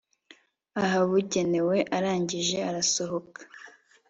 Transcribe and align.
ahabugenewe 0.83 1.77
arangije 1.97 2.57
arasohoka 2.69 3.41